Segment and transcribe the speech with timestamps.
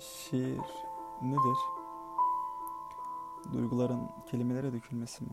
[0.00, 0.60] Şiir
[1.22, 1.58] nedir?
[3.52, 5.30] Duyguların kelimelere dökülmesi mi?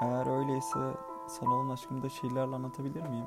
[0.00, 0.78] Eğer öyleyse
[1.26, 3.26] sana olan aşkımı da şiirlerle anlatabilir miyim?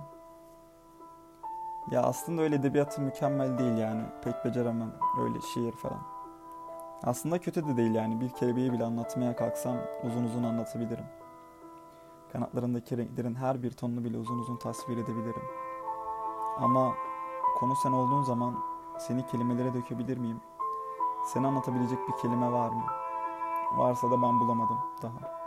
[1.92, 4.04] Ya aslında öyle edebiyatı mükemmel değil yani.
[4.24, 6.02] Pek beceremem öyle şiir falan.
[7.04, 8.22] Aslında kötü de değil yani.
[8.22, 11.06] Bir kelebeği bile anlatmaya kalksam uzun uzun anlatabilirim.
[12.32, 15.44] Kanatlarındaki renklerin her bir tonunu bile uzun uzun tasvir edebilirim.
[16.58, 16.94] Ama
[17.60, 20.42] konu sen olduğun zaman seni kelimelere dökebilir miyim?
[21.26, 22.84] Seni anlatabilecek bir kelime var mı?
[23.78, 25.38] Varsa da ben bulamadım daha.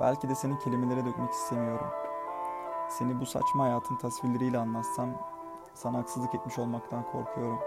[0.00, 1.86] Belki de seni kelimelere dökmek istemiyorum.
[2.88, 5.08] Seni bu saçma hayatın tasvirleriyle anlatsam
[5.74, 7.60] sana haksızlık etmiş olmaktan korkuyorum.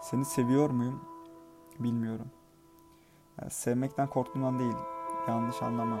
[0.00, 1.00] Seni seviyor muyum?
[1.78, 2.30] Bilmiyorum.
[3.40, 4.76] Yani sevmekten korktuğumdan değil,
[5.28, 5.96] yanlış anlama.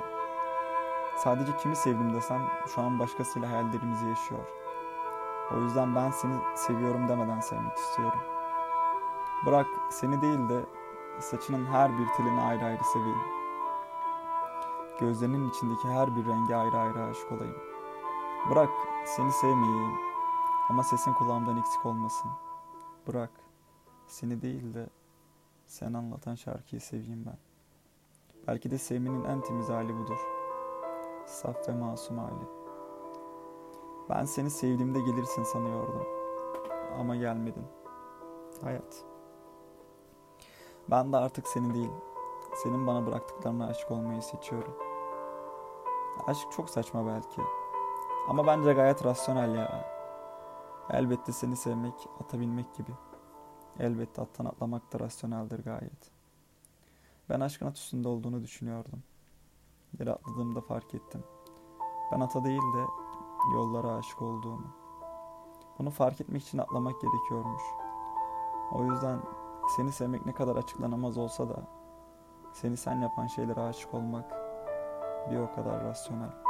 [1.16, 2.42] Sadece kimi sevdim desem
[2.74, 4.48] şu an başkasıyla hayallerimizi yaşıyor.
[5.54, 8.18] O yüzden ben seni seviyorum demeden sevmek istiyorum.
[9.46, 10.64] Bırak seni değil de
[11.20, 13.18] saçının her bir telini ayrı ayrı seveyim.
[15.00, 17.56] Gözlerinin içindeki her bir renge ayrı ayrı aşık olayım.
[18.50, 18.70] Bırak
[19.04, 19.94] seni sevmeyeyim
[20.68, 22.30] ama sesin kulağımdan eksik olmasın.
[23.08, 23.30] Bırak
[24.06, 24.88] seni değil de
[25.66, 27.38] sen anlatan şarkıyı seveyim ben.
[28.46, 30.18] Belki de sevmenin en temiz hali budur.
[31.26, 32.65] Saf ve masum hali.
[34.10, 36.06] Ben seni sevdiğimde gelirsin sanıyordum.
[36.98, 37.66] Ama gelmedin.
[38.62, 39.04] Hayat.
[40.90, 41.92] Ben de artık seni değil,
[42.62, 44.74] senin bana bıraktıklarına aşık olmayı seçiyorum.
[46.26, 47.40] Aşk çok saçma belki.
[48.28, 49.96] Ama bence gayet rasyonel ya.
[50.90, 52.90] Elbette seni sevmek, ata binmek gibi.
[53.78, 56.10] Elbette attan atlamak da rasyoneldir gayet.
[57.28, 59.02] Ben aşkın at üstünde olduğunu düşünüyordum.
[60.00, 61.24] Yere atladığımda fark ettim.
[62.12, 63.05] Ben ata değil de
[63.54, 64.66] yollara aşık olduğumu.
[65.78, 67.62] Bunu fark etmek için atlamak gerekiyormuş.
[68.72, 69.20] O yüzden
[69.76, 71.66] seni sevmek ne kadar açıklanamaz olsa da
[72.52, 74.30] seni sen yapan şeylere aşık olmak
[75.30, 76.45] bir o kadar rasyonel.